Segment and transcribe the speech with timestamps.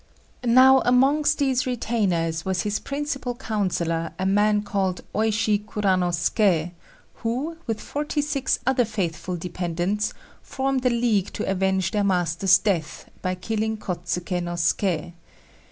[0.43, 6.71] Now amongst these retainers was his principal councillor, a man called Oishi Kuranosuké,
[7.17, 10.11] who, with forty six other faithful dependants,
[10.41, 15.13] formed a league to avenge their master's death by killing Kôtsuké no Suké.